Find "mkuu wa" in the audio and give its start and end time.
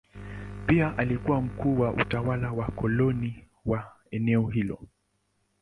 1.41-1.93